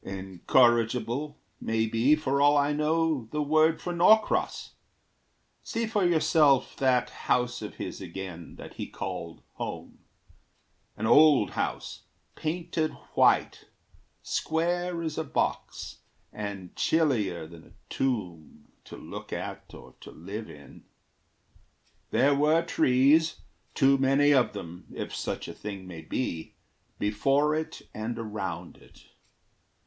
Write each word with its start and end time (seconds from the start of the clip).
Incorrigible, 0.03 1.37
May 1.61 1.85
be, 1.85 2.15
for 2.15 2.41
all 2.41 2.57
I 2.57 2.73
know, 2.73 3.27
the 3.29 3.43
word 3.43 3.79
for 3.79 3.93
Norcross. 3.93 4.71
See 5.61 5.85
for 5.85 6.03
yourself 6.03 6.75
that 6.77 7.11
house 7.11 7.61
of 7.61 7.75
his 7.75 8.01
again 8.01 8.55
That 8.55 8.73
he 8.73 8.87
called 8.87 9.43
home: 9.53 9.99
An 10.97 11.05
old 11.05 11.51
house, 11.51 12.05
painted 12.33 12.93
white, 13.13 13.65
Square 14.23 15.03
as 15.03 15.19
a 15.19 15.23
box, 15.23 15.99
and 16.33 16.75
chillier 16.75 17.45
than 17.45 17.63
a 17.63 17.73
tomb 17.93 18.71
To 18.85 18.97
look 18.97 19.31
at 19.31 19.71
or 19.71 19.93
to 20.01 20.09
live 20.09 20.49
in. 20.49 20.83
There 22.09 22.33
were 22.33 22.65
trees 22.65 23.41
Too 23.75 23.99
many 23.99 24.31
of 24.33 24.53
them, 24.53 24.87
if 24.95 25.13
such 25.13 25.47
a 25.47 25.53
thing 25.53 25.85
may 25.85 26.01
be 26.01 26.55
Before 26.97 27.53
it 27.53 27.83
and 27.93 28.17
around 28.17 28.77
it. 28.77 29.03